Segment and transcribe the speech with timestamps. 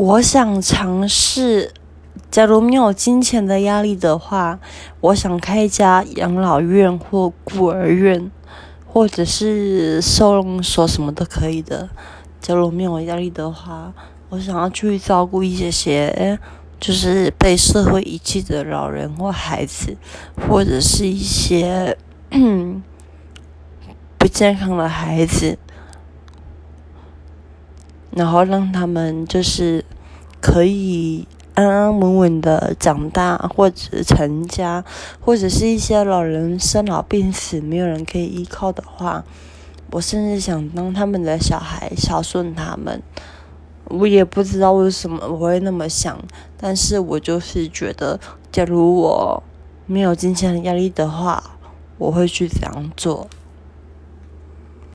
[0.00, 1.74] 我想尝试，
[2.30, 4.58] 假如没有金钱的压力的话，
[5.02, 8.30] 我想开一家养老院或孤儿院，
[8.86, 11.90] 或者是收容所，什么都可以的。
[12.40, 13.92] 假如没有压力的话，
[14.30, 16.38] 我想要去照顾一些些，
[16.80, 19.98] 就是被社会遗弃的老人或孩子，
[20.48, 21.98] 或者是一些
[24.16, 25.58] 不健康的孩子。
[28.10, 29.84] 然后让他们就是
[30.40, 34.84] 可以安安稳稳的长大，或者成家，
[35.20, 39.24] 或者是一些老人生老病死没有人可以依靠的话，
[39.90, 43.02] 我甚至想当他们的小孩，孝顺他们。
[43.86, 46.16] 我也不知道为什么我会那么想，
[46.56, 48.20] 但是我就是觉得，
[48.52, 49.42] 假如我
[49.86, 51.42] 没有金钱的压力的话，
[51.98, 53.28] 我会去这样做。